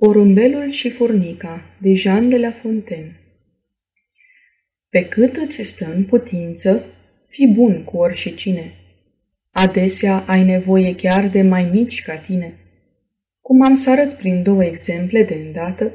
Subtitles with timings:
[0.00, 3.16] Porumbelul și furnica de Jean de la Fontaine
[4.88, 6.84] Pe cât îți stă în putință,
[7.26, 8.72] fi bun cu oricine.
[9.50, 12.54] Adesea ai nevoie chiar de mai mici ca tine.
[13.40, 15.92] Cum am să arăt prin două exemple de îndată,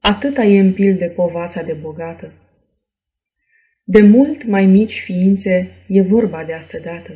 [0.00, 2.32] atâta e în pil de povața de bogată.
[3.84, 7.12] De mult mai mici ființe e vorba de astă dată.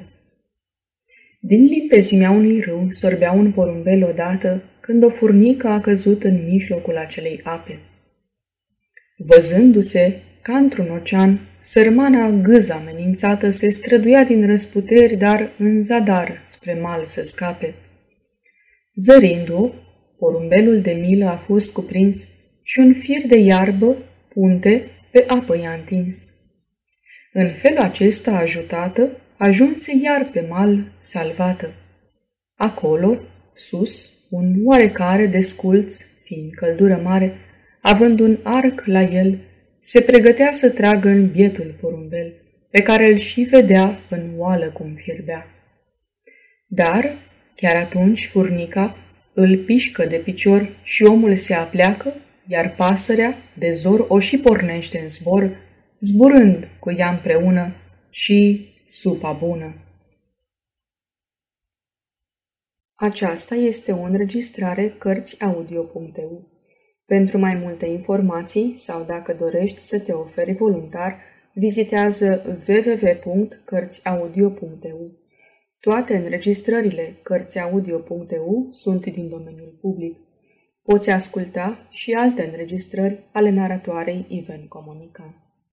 [1.41, 6.97] Din limpezimea unui râu sorbea un porumbel odată când o furnică a căzut în mijlocul
[6.97, 7.79] acelei ape.
[9.17, 16.75] Văzându-se ca într-un ocean, sărmana gâza amenințată se străduia din răsputeri, dar în zadar spre
[16.75, 17.75] mal să scape.
[18.95, 19.71] Zărindu-o,
[20.19, 22.29] porumbelul de milă a fost cuprins
[22.63, 23.97] și un fir de iarbă,
[24.29, 26.29] punte, pe apă i-a întins.
[27.33, 31.75] În felul acesta ajutată, ajunse iar pe mal salvată.
[32.55, 33.19] Acolo,
[33.55, 37.33] sus, un oarecare desculț, fiind căldură mare,
[37.81, 39.39] având un arc la el,
[39.81, 42.33] se pregătea să tragă în bietul porumbel,
[42.71, 45.47] pe care îl și vedea în oală cum fierbea.
[46.67, 47.13] Dar,
[47.55, 48.97] chiar atunci, furnica
[49.35, 52.15] îl pișcă de picior și omul se apleacă,
[52.47, 55.57] iar pasărea, de zor, o și pornește în zbor,
[56.01, 57.75] zburând cu ea împreună
[58.11, 59.75] și supa bună.
[63.01, 66.49] Aceasta este o înregistrare Cărțiaudio.eu.
[67.07, 71.19] Pentru mai multe informații sau dacă dorești să te oferi voluntar,
[71.53, 75.13] vizitează www.cărțiaudio.eu.
[75.81, 80.19] Toate înregistrările Cărțiaudio.eu sunt din domeniul public.
[80.83, 85.48] Poți asculta și alte înregistrări ale naratoarei Iven Comunica.